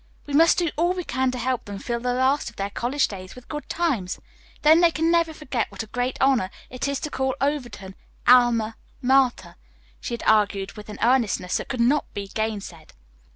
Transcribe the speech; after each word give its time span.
"We 0.25 0.33
must 0.33 0.57
do 0.57 0.71
all 0.77 0.93
we 0.93 1.03
can 1.03 1.29
to 1.29 1.37
help 1.37 1.65
them 1.65 1.77
fill 1.77 1.99
the 1.99 2.15
last 2.15 2.49
of 2.49 2.55
their 2.55 2.71
college 2.71 3.07
days 3.07 3.35
with 3.35 3.47
good 3.47 3.69
times. 3.69 4.19
Then 4.63 4.81
they 4.81 4.89
can 4.89 5.11
never 5.11 5.31
forget 5.31 5.69
what 5.71 5.83
a 5.83 5.85
great 5.85 6.17
honor 6.19 6.49
it 6.71 6.87
is 6.87 6.99
to 7.01 7.11
call 7.11 7.35
Overton 7.39 7.93
'Alma 8.27 8.77
Mater,'" 9.03 9.57
she 9.99 10.15
had 10.15 10.23
argued 10.25 10.71
with 10.73 10.89
an 10.89 10.97
earnestness 11.03 11.57
that 11.57 11.67
could 11.69 11.81
not 11.81 12.11
be 12.15 12.27
gainsaid. 12.27 12.93